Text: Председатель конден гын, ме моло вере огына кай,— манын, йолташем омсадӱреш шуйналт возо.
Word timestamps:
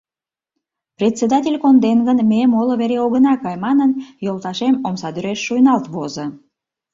Председатель 0.99 1.57
конден 1.63 1.99
гын, 2.07 2.17
ме 2.29 2.41
моло 2.53 2.73
вере 2.81 2.97
огына 3.05 3.33
кай,— 3.43 3.55
манын, 3.65 3.91
йолташем 4.25 4.75
омсадӱреш 4.87 5.39
шуйналт 5.47 5.85
возо. 5.93 6.25